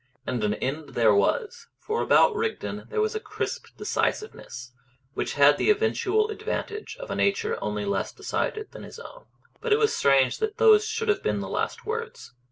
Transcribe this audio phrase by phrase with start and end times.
[0.25, 4.71] And an end there was, for about Rigden there was a crisp decisiveness
[5.13, 9.25] which had the eventual advantage of a nature only less decided than his own.
[9.61, 12.33] But it was strange that those should have been the last words.